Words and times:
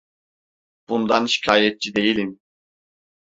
Bundan 0.89 1.25
şikâyetçi 1.25 1.93
değilim. 1.95 2.39